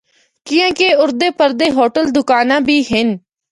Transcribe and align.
کیانکہ 0.47 0.87
اُردے 1.01 1.29
پردے 1.37 1.67
ہوٹل 1.77 2.05
دوکاناں 2.15 2.61
بھی 2.67 2.77
ہن۔ 2.89 3.07